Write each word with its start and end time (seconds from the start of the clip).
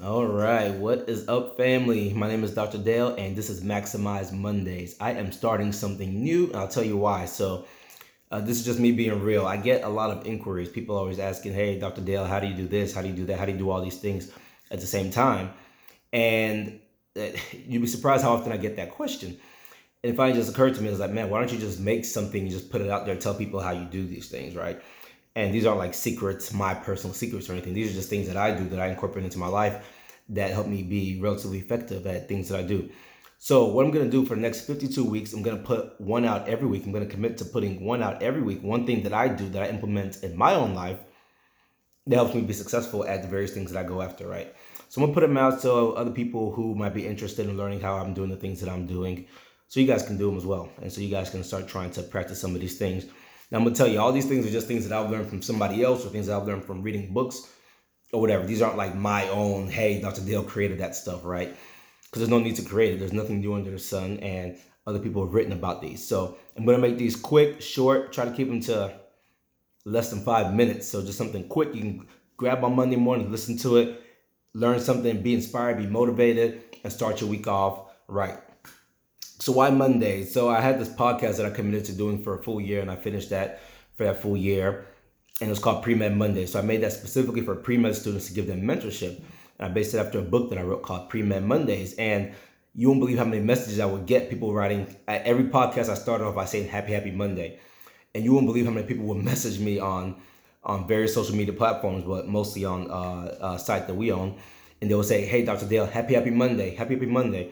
All 0.00 0.26
right, 0.26 0.72
what 0.72 1.08
is 1.08 1.26
up, 1.26 1.56
family? 1.56 2.12
My 2.12 2.28
name 2.28 2.44
is 2.44 2.54
Dr. 2.54 2.78
Dale, 2.78 3.16
and 3.16 3.34
this 3.34 3.50
is 3.50 3.64
Maximize 3.64 4.30
Mondays. 4.30 4.94
I 5.00 5.10
am 5.14 5.32
starting 5.32 5.72
something 5.72 6.22
new, 6.22 6.46
and 6.46 6.54
I'll 6.54 6.68
tell 6.68 6.84
you 6.84 6.96
why. 6.96 7.24
So, 7.24 7.66
uh, 8.30 8.40
this 8.40 8.60
is 8.60 8.64
just 8.64 8.78
me 8.78 8.92
being 8.92 9.20
real. 9.20 9.44
I 9.44 9.56
get 9.56 9.82
a 9.82 9.88
lot 9.88 10.12
of 10.12 10.24
inquiries. 10.24 10.68
People 10.68 10.96
always 10.96 11.18
asking, 11.18 11.54
"Hey, 11.54 11.80
Dr. 11.80 12.00
Dale, 12.00 12.24
how 12.26 12.38
do 12.38 12.46
you 12.46 12.54
do 12.54 12.68
this? 12.68 12.94
How 12.94 13.02
do 13.02 13.08
you 13.08 13.14
do 13.14 13.24
that? 13.24 13.40
How 13.40 13.44
do 13.44 13.50
you 13.50 13.58
do 13.58 13.70
all 13.70 13.82
these 13.82 13.98
things 13.98 14.30
at 14.70 14.80
the 14.80 14.86
same 14.86 15.10
time?" 15.10 15.50
And 16.12 16.78
uh, 17.16 17.30
you'd 17.66 17.82
be 17.82 17.88
surprised 17.88 18.22
how 18.22 18.34
often 18.34 18.52
I 18.52 18.56
get 18.56 18.76
that 18.76 18.92
question. 18.92 19.36
And 20.04 20.12
it 20.12 20.16
finally 20.16 20.38
just 20.38 20.52
occurred 20.52 20.76
to 20.76 20.80
me, 20.80 20.86
I 20.88 20.90
was 20.92 21.00
like, 21.00 21.10
man, 21.10 21.28
why 21.28 21.40
don't 21.40 21.52
you 21.52 21.58
just 21.58 21.80
make 21.80 22.04
something 22.04 22.42
and 22.42 22.50
just 22.52 22.70
put 22.70 22.80
it 22.80 22.88
out 22.88 23.04
there, 23.04 23.16
tell 23.16 23.34
people 23.34 23.58
how 23.58 23.72
you 23.72 23.84
do 23.84 24.06
these 24.06 24.28
things, 24.28 24.54
right? 24.54 24.80
And 25.38 25.54
these 25.54 25.66
aren't 25.66 25.78
like 25.78 25.94
secrets, 25.94 26.52
my 26.52 26.74
personal 26.74 27.14
secrets 27.14 27.48
or 27.48 27.52
anything. 27.52 27.72
These 27.72 27.92
are 27.92 27.94
just 27.94 28.10
things 28.10 28.26
that 28.26 28.36
I 28.36 28.50
do 28.50 28.68
that 28.70 28.80
I 28.80 28.88
incorporate 28.88 29.24
into 29.24 29.38
my 29.38 29.46
life 29.46 29.86
that 30.30 30.50
help 30.50 30.66
me 30.66 30.82
be 30.82 31.20
relatively 31.20 31.58
effective 31.58 32.08
at 32.08 32.26
things 32.26 32.48
that 32.48 32.58
I 32.58 32.64
do. 32.64 32.90
So 33.38 33.66
what 33.66 33.84
I'm 33.84 33.92
gonna 33.92 34.10
do 34.10 34.24
for 34.24 34.34
the 34.34 34.40
next 34.40 34.62
52 34.62 35.04
weeks, 35.04 35.32
I'm 35.32 35.42
gonna 35.42 35.62
put 35.62 36.00
one 36.00 36.24
out 36.24 36.48
every 36.48 36.66
week. 36.66 36.84
I'm 36.84 36.90
gonna 36.90 37.06
commit 37.06 37.38
to 37.38 37.44
putting 37.44 37.84
one 37.84 38.02
out 38.02 38.20
every 38.20 38.42
week. 38.42 38.64
One 38.64 38.84
thing 38.84 39.04
that 39.04 39.12
I 39.12 39.28
do 39.28 39.48
that 39.50 39.62
I 39.62 39.68
implement 39.68 40.24
in 40.24 40.36
my 40.36 40.56
own 40.56 40.74
life 40.74 40.98
that 42.08 42.16
helps 42.16 42.34
me 42.34 42.40
be 42.40 42.52
successful 42.52 43.04
at 43.04 43.22
the 43.22 43.28
various 43.28 43.52
things 43.52 43.70
that 43.70 43.78
I 43.78 43.88
go 43.88 44.02
after, 44.02 44.26
right? 44.26 44.52
So 44.88 45.00
I'm 45.00 45.06
gonna 45.06 45.14
put 45.14 45.20
them 45.20 45.36
out 45.36 45.60
so 45.60 45.92
other 45.92 46.10
people 46.10 46.50
who 46.50 46.74
might 46.74 46.94
be 46.94 47.06
interested 47.06 47.48
in 47.48 47.56
learning 47.56 47.78
how 47.78 47.94
I'm 47.94 48.12
doing 48.12 48.30
the 48.30 48.36
things 48.36 48.58
that 48.60 48.68
I'm 48.68 48.88
doing, 48.88 49.26
so 49.68 49.78
you 49.78 49.86
guys 49.86 50.04
can 50.04 50.18
do 50.18 50.26
them 50.26 50.36
as 50.36 50.44
well, 50.44 50.68
and 50.82 50.92
so 50.92 51.00
you 51.00 51.10
guys 51.10 51.30
can 51.30 51.44
start 51.44 51.68
trying 51.68 51.92
to 51.92 52.02
practice 52.02 52.40
some 52.40 52.56
of 52.56 52.60
these 52.60 52.76
things. 52.76 53.06
Now 53.50 53.58
I'm 53.58 53.64
gonna 53.64 53.74
tell 53.74 53.88
you, 53.88 54.00
all 54.00 54.12
these 54.12 54.26
things 54.26 54.46
are 54.46 54.50
just 54.50 54.66
things 54.66 54.86
that 54.86 54.98
I've 54.98 55.10
learned 55.10 55.28
from 55.28 55.42
somebody 55.42 55.82
else 55.82 56.04
or 56.04 56.10
things 56.10 56.26
that 56.26 56.36
I've 56.36 56.46
learned 56.46 56.64
from 56.64 56.82
reading 56.82 57.12
books 57.14 57.48
or 58.12 58.20
whatever. 58.20 58.46
These 58.46 58.62
aren't 58.62 58.76
like 58.76 58.94
my 58.94 59.28
own, 59.28 59.68
hey, 59.68 60.00
Dr. 60.00 60.20
Dale 60.22 60.42
created 60.42 60.78
that 60.78 60.94
stuff, 60.94 61.24
right? 61.24 61.56
Because 62.04 62.20
there's 62.20 62.30
no 62.30 62.38
need 62.38 62.56
to 62.56 62.62
create 62.62 62.94
it. 62.94 62.98
There's 62.98 63.12
nothing 63.12 63.40
new 63.40 63.54
under 63.54 63.70
the 63.70 63.78
sun, 63.78 64.18
and 64.18 64.58
other 64.86 64.98
people 64.98 65.24
have 65.24 65.34
written 65.34 65.52
about 65.52 65.82
these. 65.82 66.06
So 66.06 66.36
I'm 66.56 66.64
gonna 66.64 66.78
make 66.78 66.98
these 66.98 67.16
quick, 67.16 67.60
short, 67.60 68.12
try 68.12 68.24
to 68.24 68.32
keep 68.32 68.48
them 68.48 68.60
to 68.62 68.98
less 69.84 70.10
than 70.10 70.20
five 70.20 70.54
minutes. 70.54 70.88
So 70.88 71.02
just 71.02 71.18
something 71.18 71.48
quick 71.48 71.74
you 71.74 71.80
can 71.80 72.06
grab 72.36 72.64
on 72.64 72.76
Monday 72.76 72.96
morning, 72.96 73.30
listen 73.30 73.58
to 73.58 73.78
it, 73.78 74.02
learn 74.54 74.80
something, 74.80 75.22
be 75.22 75.34
inspired, 75.34 75.78
be 75.78 75.86
motivated, 75.86 76.62
and 76.84 76.92
start 76.92 77.20
your 77.20 77.30
week 77.30 77.46
off 77.46 77.92
right. 78.08 78.38
So 79.48 79.54
why 79.54 79.70
Monday? 79.70 80.26
So 80.26 80.50
I 80.50 80.60
had 80.60 80.78
this 80.78 80.90
podcast 80.90 81.38
that 81.38 81.46
I 81.46 81.48
committed 81.48 81.86
to 81.86 81.92
doing 81.92 82.22
for 82.22 82.38
a 82.38 82.42
full 82.42 82.60
year, 82.60 82.82
and 82.82 82.90
I 82.90 82.96
finished 82.96 83.30
that 83.30 83.62
for 83.96 84.04
that 84.04 84.20
full 84.20 84.36
year, 84.36 84.84
and 85.40 85.48
it 85.48 85.50
was 85.50 85.58
called 85.58 85.82
Pre 85.82 85.94
Med 85.94 86.14
Monday. 86.14 86.44
So 86.44 86.58
I 86.58 86.62
made 86.62 86.82
that 86.82 86.92
specifically 86.92 87.40
for 87.40 87.54
pre 87.54 87.78
med 87.78 87.96
students 87.96 88.26
to 88.26 88.34
give 88.34 88.46
them 88.46 88.60
mentorship. 88.60 89.16
And 89.16 89.60
I 89.60 89.68
based 89.68 89.94
it 89.94 90.00
after 90.00 90.18
a 90.18 90.22
book 90.22 90.50
that 90.50 90.58
I 90.58 90.62
wrote 90.64 90.82
called 90.82 91.08
Pre 91.08 91.22
Med 91.22 91.44
Mondays, 91.44 91.94
and 91.94 92.34
you 92.74 92.88
won't 92.88 93.00
believe 93.00 93.16
how 93.16 93.24
many 93.24 93.40
messages 93.40 93.80
I 93.80 93.86
would 93.86 94.04
get 94.04 94.28
people 94.28 94.52
writing. 94.52 94.94
At 95.08 95.22
every 95.22 95.44
podcast, 95.44 95.88
I 95.88 95.94
started 95.94 96.26
off 96.26 96.34
by 96.34 96.44
saying 96.44 96.68
Happy 96.68 96.92
Happy 96.92 97.10
Monday, 97.10 97.58
and 98.14 98.22
you 98.22 98.34
won't 98.34 98.44
believe 98.44 98.66
how 98.66 98.72
many 98.72 98.86
people 98.86 99.06
would 99.06 99.24
message 99.32 99.58
me 99.58 99.78
on 99.78 100.20
on 100.62 100.86
various 100.86 101.14
social 101.14 101.34
media 101.34 101.54
platforms, 101.54 102.04
but 102.04 102.28
mostly 102.28 102.66
on 102.66 102.90
uh, 102.90 103.54
a 103.54 103.58
site 103.58 103.86
that 103.86 103.94
we 103.94 104.12
own, 104.12 104.38
and 104.82 104.90
they 104.90 104.94
will 104.94 105.02
say, 105.02 105.24
"Hey, 105.24 105.42
Dr. 105.42 105.64
Dale, 105.64 105.86
Happy 105.86 106.12
Happy 106.12 106.32
Monday, 106.32 106.74
Happy 106.74 106.96
Happy 106.96 107.06
Monday." 107.06 107.50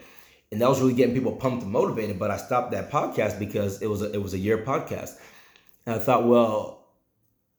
And 0.51 0.61
that 0.61 0.69
was 0.69 0.79
really 0.79 0.93
getting 0.93 1.13
people 1.13 1.33
pumped 1.33 1.63
and 1.63 1.71
motivated. 1.71 2.19
But 2.19 2.31
I 2.31 2.37
stopped 2.37 2.71
that 2.71 2.91
podcast 2.91 3.39
because 3.39 3.81
it 3.81 3.87
was 3.87 4.01
a, 4.01 4.11
it 4.11 4.21
was 4.21 4.33
a 4.33 4.37
year 4.37 4.59
podcast, 4.59 5.17
and 5.85 5.95
I 5.95 5.99
thought, 5.99 6.27
well, 6.27 6.85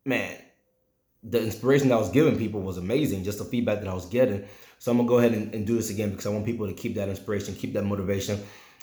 man, 0.04 0.36
the 1.22 1.42
inspiration 1.42 1.88
that 1.88 1.96
I 1.96 1.98
was 1.98 2.10
giving 2.10 2.38
people 2.38 2.60
was 2.60 2.78
amazing. 2.78 3.24
Just 3.24 3.38
the 3.38 3.44
feedback 3.44 3.80
that 3.80 3.88
I 3.88 3.94
was 3.94 4.06
getting. 4.06 4.46
So 4.78 4.92
I'm 4.92 4.98
gonna 4.98 5.08
go 5.08 5.18
ahead 5.18 5.32
and, 5.32 5.52
and 5.54 5.66
do 5.66 5.76
this 5.76 5.90
again 5.90 6.10
because 6.10 6.26
I 6.26 6.30
want 6.30 6.46
people 6.46 6.66
to 6.66 6.72
keep 6.72 6.94
that 6.94 7.08
inspiration, 7.08 7.54
keep 7.54 7.72
that 7.74 7.84
motivation. 7.84 8.40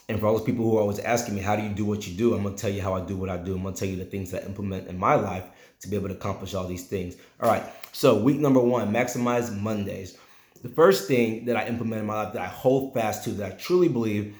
And 0.07 0.19
for 0.19 0.27
all 0.27 0.37
those 0.37 0.45
people 0.45 0.65
who 0.65 0.77
are 0.77 0.81
always 0.81 0.99
asking 0.99 1.35
me, 1.35 1.41
how 1.41 1.55
do 1.55 1.63
you 1.63 1.69
do 1.69 1.85
what 1.85 2.05
you 2.07 2.15
do? 2.15 2.35
I'm 2.35 2.43
gonna 2.43 2.55
tell 2.55 2.69
you 2.69 2.81
how 2.81 2.93
I 2.93 3.01
do 3.01 3.15
what 3.15 3.29
I 3.29 3.37
do. 3.37 3.55
I'm 3.55 3.63
gonna 3.63 3.75
tell 3.75 3.87
you 3.87 3.95
the 3.95 4.05
things 4.05 4.31
that 4.31 4.43
I 4.43 4.45
implement 4.45 4.87
in 4.87 4.99
my 4.99 5.15
life 5.15 5.45
to 5.79 5.87
be 5.87 5.95
able 5.95 6.09
to 6.09 6.13
accomplish 6.13 6.53
all 6.53 6.67
these 6.67 6.87
things. 6.87 7.15
All 7.39 7.49
right. 7.49 7.63
So 7.91 8.21
week 8.21 8.39
number 8.39 8.59
one, 8.59 8.93
maximize 8.93 9.55
Mondays. 9.57 10.17
The 10.61 10.69
first 10.69 11.07
thing 11.07 11.45
that 11.45 11.57
I 11.57 11.67
implement 11.67 12.01
in 12.01 12.07
my 12.07 12.23
life 12.23 12.33
that 12.33 12.41
I 12.41 12.47
hold 12.47 12.93
fast 12.93 13.23
to, 13.25 13.31
that 13.31 13.51
I 13.51 13.55
truly 13.55 13.87
believe 13.87 14.35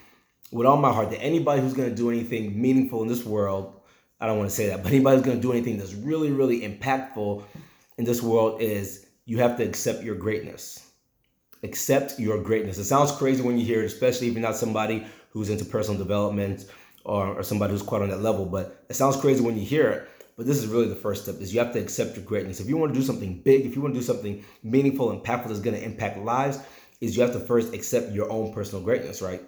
with 0.51 0.65
all 0.65 0.77
my 0.77 0.91
heart, 0.91 1.11
that 1.11 1.21
anybody 1.21 1.61
who's 1.61 1.73
going 1.73 1.89
to 1.89 1.95
do 1.95 2.09
anything 2.09 2.59
meaningful 2.59 3.01
in 3.01 3.07
this 3.07 3.25
world, 3.25 3.81
I 4.19 4.27
don't 4.27 4.37
want 4.37 4.49
to 4.49 4.55
say 4.55 4.67
that, 4.67 4.83
but 4.83 4.91
anybody 4.91 5.17
who's 5.17 5.25
going 5.25 5.37
to 5.37 5.41
do 5.41 5.51
anything 5.51 5.77
that's 5.77 5.93
really, 5.93 6.31
really 6.31 6.61
impactful 6.61 7.43
in 7.97 8.05
this 8.05 8.21
world 8.21 8.61
is 8.61 9.07
you 9.25 9.39
have 9.39 9.57
to 9.57 9.63
accept 9.63 10.03
your 10.03 10.15
greatness. 10.15 10.89
Accept 11.63 12.19
your 12.19 12.41
greatness. 12.41 12.77
It 12.77 12.85
sounds 12.85 13.11
crazy 13.11 13.41
when 13.41 13.57
you 13.57 13.65
hear 13.65 13.81
it, 13.81 13.85
especially 13.85 14.27
if 14.27 14.33
you're 14.33 14.41
not 14.41 14.55
somebody 14.55 15.05
who's 15.29 15.49
into 15.49 15.65
personal 15.65 15.97
development 15.97 16.65
or, 17.03 17.27
or 17.35 17.43
somebody 17.43 17.73
who's 17.73 17.81
quite 17.81 18.01
on 18.01 18.09
that 18.09 18.21
level, 18.21 18.45
but 18.45 18.85
it 18.89 18.95
sounds 18.95 19.15
crazy 19.17 19.43
when 19.43 19.57
you 19.57 19.65
hear 19.65 19.89
it 19.89 20.09
but 20.38 20.46
this 20.46 20.57
is 20.57 20.68
really 20.68 20.88
the 20.88 20.96
first 20.96 21.23
step 21.23 21.40
is 21.40 21.53
you 21.53 21.59
have 21.59 21.73
to 21.73 21.79
accept 21.79 22.16
your 22.16 22.25
greatness. 22.25 22.59
If 22.59 22.68
you 22.68 22.78
want 22.78 22.94
to 22.94 23.00
do 23.00 23.06
something 23.06 23.40
big 23.40 23.66
if 23.66 23.75
you 23.75 23.81
want 23.81 23.94
to 23.94 24.00
do 24.00 24.06
something 24.06 24.44
meaningful 24.63 25.12
and 25.12 25.22
impactful 25.22 25.47
that's 25.47 25.59
going 25.59 25.75
to 25.75 25.84
impact 25.84 26.18
lives 26.18 26.59
is 27.01 27.16
you 27.16 27.23
have 27.23 27.34
to 27.34 27.40
first 27.40 27.73
accept 27.73 28.12
your 28.12 28.29
own 28.31 28.53
personal 28.53 28.84
greatness 28.84 29.22
right? 29.22 29.41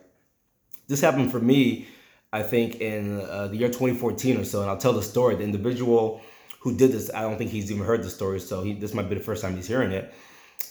This 0.87 1.01
happened 1.01 1.31
for 1.31 1.39
me 1.39 1.87
i 2.33 2.43
think 2.43 2.81
in 2.81 3.21
uh, 3.21 3.47
the 3.47 3.55
year 3.55 3.69
2014 3.69 4.37
or 4.37 4.43
so 4.43 4.61
and 4.61 4.69
i'll 4.69 4.77
tell 4.77 4.93
the 4.93 5.03
story. 5.03 5.35
The 5.35 5.43
individual 5.43 6.21
who 6.59 6.75
did 6.75 6.91
this 6.91 7.11
i 7.13 7.21
don't 7.21 7.37
think 7.37 7.51
he's 7.51 7.71
even 7.71 7.85
heard 7.85 8.03
the 8.03 8.09
story 8.09 8.39
so 8.39 8.63
he, 8.63 8.73
this 8.73 8.93
might 8.93 9.09
be 9.09 9.15
the 9.15 9.23
first 9.23 9.41
time 9.41 9.55
he's 9.55 9.67
hearing 9.67 9.91
it. 9.91 10.13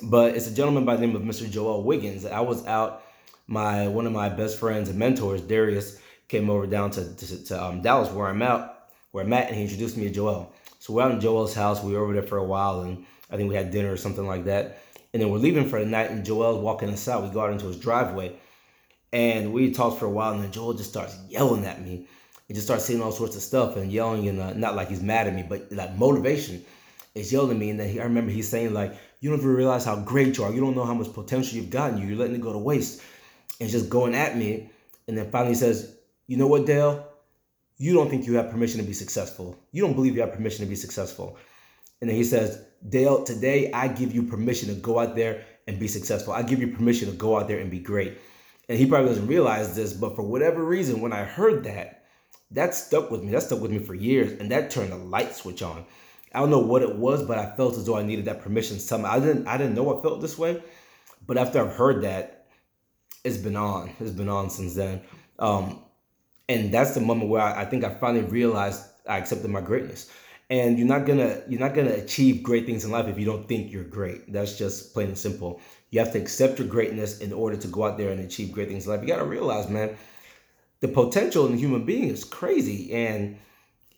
But 0.02 0.36
it's 0.36 0.46
a 0.46 0.54
gentleman 0.54 0.84
by 0.84 0.96
the 0.96 1.06
name 1.06 1.16
of 1.16 1.22
mr 1.22 1.50
joel 1.50 1.82
wiggins. 1.82 2.24
I 2.24 2.40
was 2.40 2.66
out 2.66 3.02
my 3.46 3.86
one 3.88 4.06
of 4.06 4.12
my 4.12 4.28
best 4.28 4.58
friends 4.58 4.88
and 4.88 4.98
mentors 4.98 5.40
darius 5.40 6.00
came 6.28 6.50
over 6.50 6.66
down 6.66 6.90
to, 6.90 7.14
to, 7.14 7.44
to 7.44 7.64
um, 7.64 7.80
dallas 7.80 8.10
where 8.10 8.26
i'm 8.26 8.42
at 8.42 8.75
where 9.16 9.24
I 9.24 9.28
met, 9.28 9.46
and 9.46 9.56
he 9.56 9.62
introduced 9.62 9.96
me 9.96 10.04
to 10.04 10.10
Joel. 10.10 10.52
So 10.78 10.92
we're 10.92 11.02
out 11.02 11.10
in 11.10 11.20
Joel's 11.22 11.54
house. 11.54 11.82
We 11.82 11.94
were 11.94 12.04
over 12.04 12.12
there 12.12 12.22
for 12.22 12.36
a 12.36 12.44
while, 12.44 12.82
and 12.82 13.06
I 13.30 13.36
think 13.38 13.48
we 13.48 13.54
had 13.54 13.70
dinner 13.70 13.90
or 13.90 13.96
something 13.96 14.26
like 14.26 14.44
that. 14.44 14.82
And 15.14 15.22
then 15.22 15.30
we're 15.30 15.38
leaving 15.38 15.70
for 15.70 15.80
the 15.80 15.86
night, 15.86 16.10
and 16.10 16.22
Joel's 16.22 16.62
walking 16.62 16.90
us 16.90 17.08
out. 17.08 17.22
We 17.22 17.30
go 17.30 17.40
out 17.40 17.50
into 17.50 17.66
his 17.66 17.78
driveway, 17.78 18.36
and 19.14 19.54
we 19.54 19.70
talked 19.70 19.98
for 19.98 20.04
a 20.04 20.10
while, 20.10 20.34
and 20.34 20.44
then 20.44 20.52
Joel 20.52 20.74
just 20.74 20.90
starts 20.90 21.16
yelling 21.30 21.64
at 21.64 21.80
me. 21.80 22.06
He 22.46 22.52
just 22.52 22.66
starts 22.66 22.84
saying 22.84 23.00
all 23.00 23.10
sorts 23.10 23.36
of 23.36 23.42
stuff 23.42 23.76
and 23.76 23.90
yelling, 23.90 24.28
and 24.28 24.38
uh, 24.38 24.52
not 24.52 24.76
like 24.76 24.90
he's 24.90 25.00
mad 25.02 25.26
at 25.26 25.34
me, 25.34 25.46
but 25.48 25.72
like 25.72 25.96
motivation 25.96 26.62
is 27.14 27.32
yelling 27.32 27.52
at 27.52 27.56
me. 27.56 27.70
And 27.70 27.80
then 27.80 27.88
he, 27.88 27.98
I 27.98 28.04
remember 28.04 28.30
he's 28.30 28.50
saying 28.50 28.74
like, 28.74 28.98
"You 29.20 29.30
don't 29.30 29.38
even 29.38 29.54
realize 29.54 29.86
how 29.86 29.96
great 29.96 30.36
you 30.36 30.44
are. 30.44 30.52
You 30.52 30.60
don't 30.60 30.76
know 30.76 30.84
how 30.84 30.92
much 30.92 31.10
potential 31.14 31.56
you've 31.56 31.70
gotten. 31.70 31.96
You. 31.96 32.06
You're 32.06 32.18
letting 32.18 32.36
it 32.36 32.42
go 32.42 32.52
to 32.52 32.58
waste." 32.58 33.00
And 33.60 33.70
just 33.70 33.88
going 33.88 34.14
at 34.14 34.36
me, 34.36 34.70
and 35.08 35.16
then 35.16 35.30
finally 35.30 35.54
he 35.54 35.58
says, 35.58 35.96
"You 36.26 36.36
know 36.36 36.48
what, 36.48 36.66
Dale? 36.66 37.15
You 37.78 37.92
don't 37.92 38.08
think 38.08 38.26
you 38.26 38.34
have 38.34 38.50
permission 38.50 38.80
to 38.80 38.86
be 38.86 38.92
successful. 38.92 39.58
You 39.72 39.82
don't 39.82 39.94
believe 39.94 40.14
you 40.14 40.22
have 40.22 40.32
permission 40.32 40.64
to 40.64 40.68
be 40.68 40.76
successful. 40.76 41.38
And 42.00 42.10
then 42.10 42.16
he 42.16 42.24
says, 42.24 42.62
Dale, 42.88 43.24
today 43.24 43.70
I 43.72 43.88
give 43.88 44.14
you 44.14 44.22
permission 44.22 44.68
to 44.68 44.74
go 44.74 44.98
out 44.98 45.16
there 45.16 45.44
and 45.66 45.78
be 45.78 45.88
successful. 45.88 46.32
I 46.32 46.42
give 46.42 46.60
you 46.60 46.68
permission 46.68 47.10
to 47.10 47.16
go 47.16 47.38
out 47.38 47.48
there 47.48 47.58
and 47.58 47.70
be 47.70 47.80
great. 47.80 48.18
And 48.68 48.78
he 48.78 48.86
probably 48.86 49.08
doesn't 49.08 49.26
realize 49.26 49.76
this, 49.76 49.92
but 49.92 50.16
for 50.16 50.22
whatever 50.22 50.64
reason, 50.64 51.00
when 51.00 51.12
I 51.12 51.24
heard 51.24 51.64
that, 51.64 52.04
that 52.52 52.74
stuck 52.74 53.10
with 53.10 53.22
me. 53.22 53.32
That 53.32 53.42
stuck 53.42 53.60
with 53.60 53.70
me 53.70 53.78
for 53.78 53.94
years, 53.94 54.38
and 54.40 54.50
that 54.50 54.70
turned 54.70 54.92
the 54.92 54.96
light 54.96 55.34
switch 55.34 55.62
on. 55.62 55.84
I 56.32 56.40
don't 56.40 56.50
know 56.50 56.60
what 56.60 56.82
it 56.82 56.96
was, 56.96 57.24
but 57.24 57.38
I 57.38 57.54
felt 57.56 57.76
as 57.76 57.86
though 57.86 57.96
I 57.96 58.02
needed 58.02 58.26
that 58.26 58.42
permission. 58.42 58.78
Somehow 58.78 59.10
I 59.12 59.20
didn't. 59.20 59.46
I 59.46 59.56
didn't 59.56 59.74
know 59.74 59.98
I 59.98 60.02
felt 60.02 60.20
this 60.20 60.38
way, 60.38 60.62
but 61.26 61.38
after 61.38 61.60
I've 61.60 61.74
heard 61.74 62.02
that, 62.02 62.46
it's 63.24 63.36
been 63.36 63.56
on. 63.56 63.90
It's 63.98 64.10
been 64.10 64.28
on 64.28 64.50
since 64.50 64.74
then. 64.74 65.02
Um, 65.38 65.82
and 66.48 66.72
that's 66.72 66.94
the 66.94 67.00
moment 67.00 67.30
where 67.30 67.42
I, 67.42 67.62
I 67.62 67.64
think 67.64 67.84
I 67.84 67.90
finally 67.90 68.24
realized 68.24 68.84
I 69.08 69.18
accepted 69.18 69.50
my 69.50 69.60
greatness. 69.60 70.10
And 70.48 70.78
you're 70.78 70.86
not 70.86 71.06
gonna 71.06 71.42
you're 71.48 71.60
not 71.60 71.74
gonna 71.74 71.94
achieve 71.94 72.42
great 72.42 72.66
things 72.66 72.84
in 72.84 72.92
life 72.92 73.08
if 73.08 73.18
you 73.18 73.24
don't 73.24 73.48
think 73.48 73.72
you're 73.72 73.82
great. 73.82 74.32
That's 74.32 74.56
just 74.56 74.94
plain 74.94 75.08
and 75.08 75.18
simple. 75.18 75.60
You 75.90 75.98
have 75.98 76.12
to 76.12 76.20
accept 76.20 76.58
your 76.60 76.68
greatness 76.68 77.18
in 77.18 77.32
order 77.32 77.56
to 77.56 77.68
go 77.68 77.84
out 77.84 77.98
there 77.98 78.10
and 78.10 78.20
achieve 78.20 78.52
great 78.52 78.68
things 78.68 78.86
in 78.86 78.92
life. 78.92 79.00
You 79.00 79.08
gotta 79.08 79.24
realize, 79.24 79.68
man, 79.68 79.96
the 80.80 80.88
potential 80.88 81.46
in 81.46 81.54
a 81.54 81.56
human 81.56 81.84
being 81.84 82.08
is 82.10 82.22
crazy. 82.22 82.92
And 82.92 83.38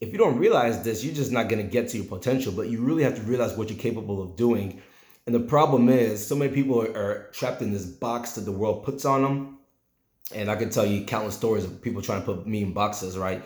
if 0.00 0.10
you 0.10 0.16
don't 0.16 0.38
realize 0.38 0.82
this, 0.82 1.04
you're 1.04 1.14
just 1.14 1.32
not 1.32 1.50
gonna 1.50 1.64
get 1.64 1.88
to 1.90 1.98
your 1.98 2.06
potential. 2.06 2.52
But 2.52 2.68
you 2.68 2.80
really 2.80 3.02
have 3.02 3.16
to 3.16 3.22
realize 3.22 3.54
what 3.54 3.68
you're 3.68 3.78
capable 3.78 4.22
of 4.22 4.36
doing. 4.36 4.80
And 5.26 5.34
the 5.34 5.40
problem 5.40 5.90
is, 5.90 6.26
so 6.26 6.34
many 6.34 6.50
people 6.54 6.80
are, 6.80 6.96
are 6.96 7.30
trapped 7.32 7.60
in 7.60 7.74
this 7.74 7.84
box 7.84 8.32
that 8.32 8.42
the 8.42 8.52
world 8.52 8.84
puts 8.84 9.04
on 9.04 9.22
them 9.22 9.57
and 10.34 10.50
I 10.50 10.56
can 10.56 10.70
tell 10.70 10.86
you 10.86 11.04
countless 11.04 11.34
stories 11.34 11.64
of 11.64 11.80
people 11.80 12.02
trying 12.02 12.20
to 12.20 12.26
put 12.26 12.46
me 12.46 12.62
in 12.62 12.72
boxes, 12.72 13.16
right? 13.16 13.42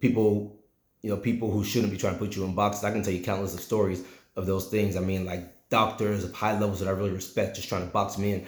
People, 0.00 0.60
you 1.02 1.10
know, 1.10 1.16
people 1.16 1.50
who 1.50 1.64
shouldn't 1.64 1.92
be 1.92 1.98
trying 1.98 2.14
to 2.14 2.18
put 2.18 2.36
you 2.36 2.44
in 2.44 2.54
boxes. 2.54 2.84
I 2.84 2.90
can 2.90 3.02
tell 3.02 3.12
you 3.12 3.22
countless 3.22 3.54
of 3.54 3.60
stories 3.60 4.04
of 4.36 4.46
those 4.46 4.68
things. 4.68 4.96
I 4.96 5.00
mean, 5.00 5.24
like 5.24 5.68
doctors 5.70 6.24
of 6.24 6.32
high 6.32 6.58
levels 6.58 6.80
that 6.80 6.88
I 6.88 6.92
really 6.92 7.10
respect 7.10 7.56
just 7.56 7.68
trying 7.68 7.86
to 7.86 7.92
box 7.92 8.18
me 8.18 8.32
in. 8.32 8.46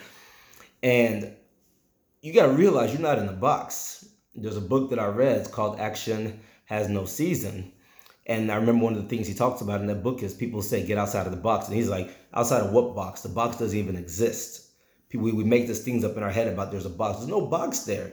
And 0.83 1.37
you 2.23 2.33
got 2.33 2.47
to 2.47 2.53
realize 2.53 2.93
you're 2.93 3.03
not 3.03 3.19
in 3.19 3.29
a 3.29 3.33
box. 3.33 4.07
There's 4.35 4.57
a 4.57 4.63
book 4.63 4.91
that 4.91 4.99
I 4.99 5.07
read. 5.07 5.39
It's 5.39 5.49
called 5.49 5.81
Action 5.81 6.41
Has 6.67 6.89
No 6.89 7.05
Season. 7.05 7.73
And 8.27 8.53
I 8.53 8.57
remember 8.57 8.85
one 8.85 8.95
of 8.95 9.03
the 9.03 9.09
things 9.09 9.27
he 9.27 9.35
talks 9.35 9.61
about 9.61 9.81
in 9.81 9.87
that 9.87 10.03
book 10.03 10.23
is 10.23 10.35
people 10.35 10.63
say, 10.63 10.87
get 10.87 10.99
outside 10.99 11.27
of 11.27 11.33
the 11.33 11.39
box. 11.39 11.67
And 11.67 11.77
he's 11.77 11.89
like, 11.89 12.15
outside 12.33 12.61
of 12.61 12.73
what 12.73 12.95
box? 12.95 13.23
The 13.23 13.29
box 13.29 13.57
doesn't 13.57 13.77
even 13.77 13.97
exist 13.97 14.70
we, 15.13 15.33
we 15.33 15.45
make 15.45 15.67
these 15.67 15.83
things 15.85 16.05
up 16.05 16.17
in 16.17 16.23
our 16.23 16.31
head 16.31 16.49
about 16.49 16.71
there's 16.71 16.87
a 16.87 16.91
box. 16.91 17.19
There's 17.19 17.31
no 17.31 17.47
box 17.47 17.81
there. 17.81 18.13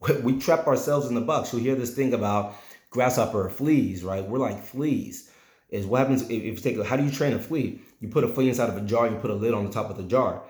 We 0.22 0.38
trap 0.38 0.66
ourselves 0.66 1.06
in 1.06 1.14
the 1.14 1.20
box. 1.22 1.52
You'll 1.52 1.62
hear 1.62 1.74
this 1.74 1.94
thing 1.94 2.12
about 2.12 2.54
grasshopper 2.90 3.48
fleas, 3.50 4.04
right? 4.04 4.24
We're 4.24 4.38
like 4.38 4.62
fleas. 4.62 5.30
Is 5.70 5.86
what 5.86 5.98
happens 5.98 6.22
if, 6.22 6.30
if 6.30 6.44
you 6.44 6.56
take 6.56 6.86
how 6.86 6.96
do 6.96 7.04
you 7.04 7.10
train 7.10 7.32
a 7.32 7.38
flea? 7.38 7.80
You 8.00 8.08
put 8.08 8.22
a 8.22 8.28
flea 8.28 8.50
inside 8.50 8.68
of 8.68 8.76
a 8.76 8.82
jar, 8.82 9.08
you 9.08 9.16
put 9.16 9.30
a 9.30 9.34
lid 9.34 9.54
on 9.54 9.64
the 9.64 9.72
top 9.72 9.90
of 9.90 9.96
the 9.96 10.04
jar. 10.04 10.42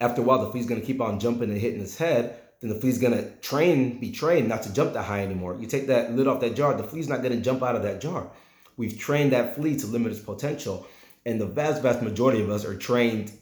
After 0.00 0.22
a 0.22 0.24
while, 0.24 0.44
the 0.44 0.50
flea's 0.50 0.66
gonna 0.66 0.80
keep 0.80 1.00
on 1.00 1.20
jumping 1.20 1.50
and 1.50 1.60
hitting 1.60 1.80
its 1.80 1.96
head. 1.96 2.38
Then 2.60 2.70
the 2.70 2.80
flea's 2.80 2.98
gonna 2.98 3.28
train, 3.40 3.98
be 3.98 4.12
trained 4.12 4.48
not 4.48 4.62
to 4.62 4.72
jump 4.72 4.94
that 4.94 5.02
high 5.02 5.20
anymore. 5.20 5.58
You 5.60 5.66
take 5.66 5.88
that 5.88 6.12
lid 6.12 6.26
off 6.26 6.40
that 6.40 6.56
jar, 6.56 6.74
the 6.74 6.84
flea's 6.84 7.08
not 7.08 7.22
gonna 7.22 7.40
jump 7.40 7.62
out 7.62 7.76
of 7.76 7.82
that 7.82 8.00
jar. 8.00 8.30
We've 8.76 8.96
trained 8.96 9.32
that 9.32 9.56
flea 9.56 9.76
to 9.76 9.86
limit 9.86 10.12
its 10.12 10.20
potential. 10.20 10.86
And 11.26 11.40
the 11.40 11.46
vast, 11.46 11.82
vast 11.82 12.02
majority 12.02 12.40
of 12.40 12.50
us 12.50 12.64
are 12.64 12.76
trained 12.76 13.32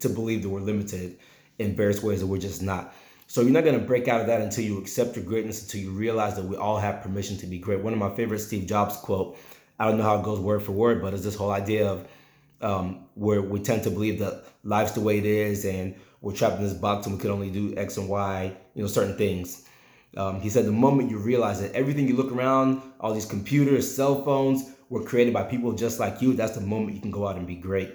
to 0.00 0.08
believe 0.08 0.42
that 0.42 0.48
we're 0.48 0.60
limited 0.60 1.18
in 1.58 1.76
various 1.76 2.02
ways 2.02 2.20
that 2.20 2.26
we're 2.26 2.38
just 2.38 2.62
not. 2.62 2.94
So 3.26 3.42
you're 3.42 3.50
not 3.50 3.64
going 3.64 3.78
to 3.78 3.84
break 3.84 4.08
out 4.08 4.20
of 4.20 4.26
that 4.28 4.40
until 4.40 4.64
you 4.64 4.78
accept 4.78 5.16
your 5.16 5.24
greatness, 5.24 5.62
until 5.62 5.82
you 5.82 5.90
realize 5.90 6.34
that 6.36 6.44
we 6.44 6.56
all 6.56 6.78
have 6.78 7.02
permission 7.02 7.36
to 7.38 7.46
be 7.46 7.58
great. 7.58 7.80
One 7.80 7.92
of 7.92 7.98
my 7.98 8.14
favorite 8.14 8.38
Steve 8.38 8.66
Jobs 8.66 8.96
quote, 8.96 9.36
I 9.78 9.86
don't 9.86 9.98
know 9.98 10.04
how 10.04 10.18
it 10.18 10.24
goes 10.24 10.40
word 10.40 10.62
for 10.62 10.72
word, 10.72 11.02
but 11.02 11.12
it's 11.12 11.24
this 11.24 11.34
whole 11.34 11.50
idea 11.50 11.86
of 11.86 12.08
um, 12.60 13.04
where 13.14 13.42
we 13.42 13.60
tend 13.60 13.82
to 13.84 13.90
believe 13.90 14.18
that 14.20 14.44
life's 14.64 14.92
the 14.92 15.00
way 15.00 15.18
it 15.18 15.26
is 15.26 15.64
and 15.64 15.94
we're 16.20 16.32
trapped 16.32 16.56
in 16.56 16.64
this 16.64 16.72
box 16.72 17.06
and 17.06 17.16
we 17.16 17.20
can 17.20 17.30
only 17.30 17.50
do 17.50 17.74
X 17.76 17.96
and 17.96 18.08
Y, 18.08 18.56
you 18.74 18.82
know, 18.82 18.88
certain 18.88 19.16
things. 19.16 19.68
Um, 20.16 20.40
he 20.40 20.48
said 20.48 20.64
the 20.64 20.72
moment 20.72 21.10
you 21.10 21.18
realize 21.18 21.60
that 21.60 21.72
everything 21.74 22.08
you 22.08 22.16
look 22.16 22.32
around, 22.32 22.82
all 22.98 23.12
these 23.12 23.26
computers, 23.26 23.94
cell 23.94 24.24
phones, 24.24 24.72
were 24.88 25.04
created 25.04 25.34
by 25.34 25.42
people 25.42 25.72
just 25.72 26.00
like 26.00 26.22
you, 26.22 26.32
that's 26.32 26.54
the 26.54 26.62
moment 26.62 26.94
you 26.94 27.02
can 27.02 27.10
go 27.10 27.28
out 27.28 27.36
and 27.36 27.46
be 27.46 27.54
great. 27.54 27.94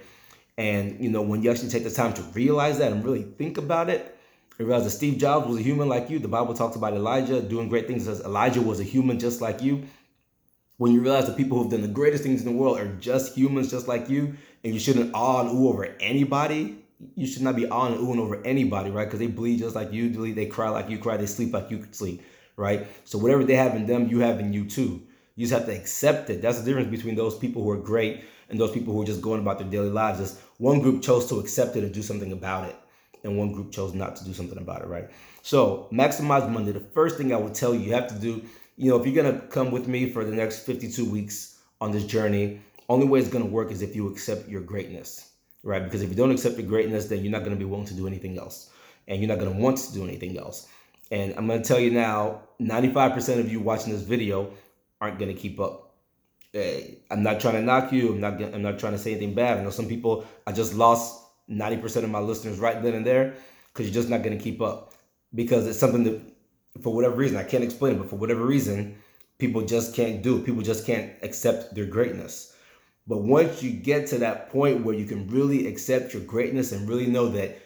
And 0.58 1.04
you 1.04 1.10
know, 1.10 1.22
when 1.22 1.42
you 1.42 1.52
actually 1.52 1.70
take 1.70 1.84
the 1.84 1.92
time 1.92 2.14
to 2.14 2.22
realize 2.34 2.78
that 2.78 2.92
and 2.92 3.04
really 3.04 3.24
think 3.24 3.58
about 3.58 3.90
it, 3.90 4.18
you 4.60 4.66
realize 4.66 4.84
that 4.84 4.92
Steve 4.92 5.18
Jobs 5.18 5.48
was 5.48 5.58
a 5.58 5.64
human 5.64 5.90
like 5.90 6.10
you. 6.10 6.20
The 6.20 6.28
Bible 6.28 6.54
talks 6.54 6.76
about 6.76 6.94
Elijah 6.94 7.42
doing 7.42 7.70
great 7.70 7.88
things. 7.88 8.08
As 8.08 8.22
Elijah 8.22 8.62
was 8.62 8.80
a 8.80 8.84
human 8.84 9.20
just 9.20 9.42
like 9.42 9.62
you. 9.62 9.84
When 10.78 10.92
you 10.92 11.02
realize 11.02 11.28
the 11.28 11.34
people 11.34 11.58
who've 11.58 11.72
done 11.72 11.82
the 11.82 11.88
greatest 11.88 12.24
things 12.24 12.42
in 12.42 12.46
the 12.46 12.58
world 12.58 12.80
are 12.80 12.94
just 12.96 13.36
humans 13.38 13.72
just 13.72 13.88
like 13.88 14.10
you, 14.10 14.36
and 14.64 14.74
you 14.74 14.80
shouldn't 14.80 15.14
awe 15.14 15.42
and 15.42 15.58
ooh 15.58 15.70
over 15.70 15.86
anybody. 16.00 16.78
You 17.16 17.28
should 17.28 17.42
not 17.42 17.56
be 17.56 17.68
awe 17.68 17.88
and 17.88 17.98
oohing 17.98 18.20
over 18.20 18.42
anybody, 18.44 18.90
right? 18.90 19.06
Because 19.06 19.20
they 19.20 19.28
bleed 19.28 19.60
just 19.60 19.76
like 19.76 19.92
you 19.92 20.10
bleed, 20.10 20.34
they 20.34 20.46
cry 20.46 20.70
like 20.70 20.90
you 20.90 20.98
cry, 20.98 21.18
they 21.18 21.26
sleep 21.26 21.54
like 21.54 21.70
you 21.70 21.86
sleep, 21.92 22.22
right? 22.56 22.88
So 23.04 23.18
whatever 23.18 23.44
they 23.44 23.56
have 23.56 23.76
in 23.76 23.86
them, 23.86 24.08
you 24.08 24.20
have 24.20 24.40
in 24.40 24.54
you 24.54 24.66
too. 24.66 25.02
You 25.36 25.46
just 25.46 25.54
have 25.54 25.66
to 25.66 25.76
accept 25.76 26.30
it. 26.30 26.42
That's 26.42 26.60
the 26.60 26.66
difference 26.66 26.90
between 26.90 27.16
those 27.16 27.38
people 27.38 27.64
who 27.64 27.72
are 27.72 27.78
great 27.78 28.24
and 28.50 28.60
those 28.60 28.72
people 28.72 28.94
who 28.94 29.02
are 29.02 29.06
just 29.06 29.22
going 29.22 29.42
about 29.42 29.60
their 29.60 29.68
daily 29.68 29.90
lives. 29.90 30.20
Is 30.20 30.40
one 30.58 30.82
group 30.82 31.02
chose 31.02 31.28
to 31.30 31.40
accept 31.40 31.76
it 31.76 31.84
and 31.84 31.94
do 31.94 32.02
something 32.02 32.32
about 32.32 32.70
it, 32.70 32.76
and 33.24 33.38
one 33.38 33.52
group 33.52 33.72
chose 33.72 33.94
not 33.94 34.16
to 34.18 34.26
do 34.26 34.34
something 34.34 34.58
about 34.58 34.82
it, 34.82 34.88
right? 34.88 35.10
So 35.42 35.88
maximize 35.92 36.50
Monday. 36.50 36.72
The 36.72 36.80
first 36.80 37.18
thing 37.18 37.34
I 37.34 37.38
would 37.38 37.54
tell 37.54 37.74
you, 37.74 37.82
you 37.82 37.94
have 37.94 38.08
to 38.08 38.16
do, 38.16 38.44
you 38.78 38.90
know, 38.90 38.98
if 39.00 39.06
you're 39.06 39.24
gonna 39.24 39.40
come 39.48 39.72
with 39.72 39.88
me 39.88 40.10
for 40.10 40.24
the 40.26 40.36
next 40.36 40.66
52 40.66 41.06
weeks 41.06 41.60
on 41.82 41.92
this 41.92 42.06
journey, 42.06 42.62
only 42.90 43.08
way 43.08 43.20
it's 43.20 43.30
gonna 43.30 43.46
work 43.46 43.72
is 43.72 43.82
if 43.82 43.96
you 43.96 44.08
accept 44.08 44.48
your 44.48 44.62
greatness, 44.62 45.32
right? 45.64 45.84
Because 45.84 46.02
if 46.02 46.10
you 46.10 46.16
don't 46.16 46.32
accept 46.32 46.58
your 46.58 46.68
greatness, 46.68 47.06
then 47.06 47.24
you're 47.24 47.32
not 47.32 47.44
gonna 47.44 47.56
be 47.56 47.66
willing 47.66 47.86
to 47.86 47.94
do 47.94 48.08
anything 48.08 48.38
else, 48.38 48.70
and 49.08 49.20
you're 49.22 49.30
not 49.30 49.40
gonna 49.40 49.60
want 49.60 49.78
to 49.78 49.94
do 49.94 50.04
anything 50.04 50.38
else. 50.38 50.68
And 51.12 51.34
I'm 51.38 51.48
gonna 51.48 51.64
tell 51.64 51.80
you 51.80 51.92
now, 51.92 52.42
95% 52.60 53.40
of 53.40 53.52
you 53.52 53.60
watching 53.60 53.92
this 53.92 54.02
video 54.02 54.52
aren't 55.04 55.20
going 55.20 55.34
to 55.34 55.40
keep 55.40 55.60
up. 55.60 55.83
Hey, 56.54 57.00
I'm 57.10 57.24
not 57.24 57.40
trying 57.40 57.56
to 57.56 57.62
knock 57.64 57.92
you. 57.92 58.14
I'm 58.14 58.22
not. 58.22 58.40
I'm 58.42 58.62
not 58.62 58.78
trying 58.78 58.94
to 58.94 59.00
say 59.00 59.12
anything 59.12 59.34
bad. 59.34 59.58
I 59.58 59.64
know 59.64 59.72
some 59.72 59.88
people. 59.88 60.26
I 60.46 60.52
just 60.52 60.76
lost 60.76 61.20
90% 61.50 62.04
of 62.04 62.12
my 62.12 62.20
listeners 62.20 62.60
right 62.60 62.82
then 62.82 62.94
and 62.94 63.06
there 63.06 63.34
because 63.68 63.88
you're 63.88 63.94
just 63.94 64.10
not 64.10 64.22
going 64.22 64.38
to 64.38 64.44
keep 64.44 64.62
up 64.62 64.94
because 65.34 65.66
it's 65.66 65.80
something 65.80 66.04
that, 66.04 66.22
for 66.82 66.94
whatever 66.94 67.16
reason, 67.16 67.38
I 67.38 67.44
can't 67.44 67.64
explain 67.64 67.96
it, 67.96 67.98
but 67.98 68.10
for 68.10 68.18
whatever 68.18 68.46
reason, 68.46 68.96
people 69.40 69.64
just 69.64 69.96
can't 69.96 70.22
do. 70.22 70.44
People 70.44 70.62
just 70.62 70.86
can't 70.86 71.12
accept 71.24 71.74
their 71.74 71.86
greatness. 71.86 72.56
But 73.08 73.24
once 73.24 73.64
you 73.64 73.72
get 73.72 74.08
to 74.08 74.20
that 74.20 74.52
point 74.52 74.86
where 74.86 74.96
you 74.96 75.06
can 75.06 75.28
really 75.28 75.68
accept 75.68 76.14
your 76.14 76.24
greatness 76.24 76.72
and 76.72 76.88
really 76.88 77.08
know 77.08 77.30
that 77.30 77.60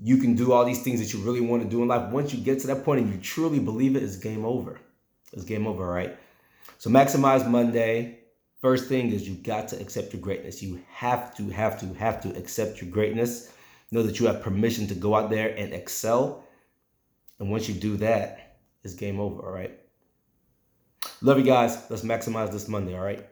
you 0.00 0.16
can 0.16 0.36
do 0.36 0.52
all 0.52 0.64
these 0.64 0.82
things 0.82 1.00
that 1.00 1.12
you 1.12 1.24
really 1.24 1.40
want 1.40 1.62
to 1.64 1.68
do 1.68 1.82
in 1.82 1.88
life, 1.88 2.10
once 2.12 2.32
you 2.32 2.42
get 2.42 2.60
to 2.60 2.68
that 2.68 2.84
point 2.84 3.00
and 3.00 3.12
you 3.12 3.20
truly 3.20 3.58
believe 3.58 3.96
it, 3.96 4.02
it's 4.04 4.16
game 4.16 4.46
over. 4.46 4.78
It's 5.32 5.44
game 5.44 5.66
over, 5.66 5.84
right? 5.86 6.16
So 6.78 6.88
maximize 6.88 7.46
Monday. 7.48 8.17
First 8.60 8.88
thing 8.88 9.12
is 9.12 9.28
you 9.28 9.36
got 9.36 9.68
to 9.68 9.80
accept 9.80 10.12
your 10.12 10.20
greatness. 10.20 10.62
You 10.62 10.80
have 10.90 11.34
to, 11.36 11.48
have 11.50 11.78
to, 11.80 11.94
have 11.94 12.20
to 12.22 12.36
accept 12.36 12.82
your 12.82 12.90
greatness. 12.90 13.52
Know 13.92 14.02
that 14.02 14.18
you 14.18 14.26
have 14.26 14.42
permission 14.42 14.86
to 14.88 14.94
go 14.94 15.14
out 15.14 15.30
there 15.30 15.54
and 15.56 15.72
excel. 15.72 16.44
And 17.38 17.50
once 17.50 17.68
you 17.68 17.74
do 17.74 17.96
that, 17.98 18.58
it's 18.82 18.94
game 18.94 19.20
over, 19.20 19.42
all 19.42 19.52
right? 19.52 19.78
Love 21.22 21.38
you 21.38 21.44
guys. 21.44 21.78
Let's 21.88 22.02
maximize 22.02 22.50
this 22.50 22.68
Monday, 22.68 22.96
all 22.96 23.04
right? 23.04 23.26